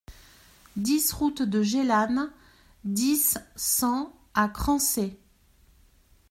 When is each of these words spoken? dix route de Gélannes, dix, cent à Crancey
dix 0.77 1.13
route 1.13 1.43
de 1.43 1.61
Gélannes, 1.61 2.31
dix, 2.83 3.37
cent 3.55 4.17
à 4.33 4.49
Crancey 4.49 5.15